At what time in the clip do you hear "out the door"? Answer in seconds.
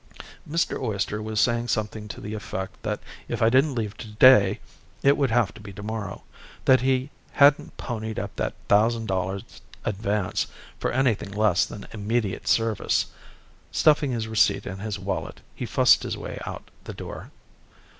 16.47-17.29